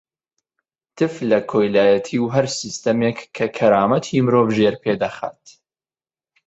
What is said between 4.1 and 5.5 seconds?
مرۆڤ ژێرپێ دەخات.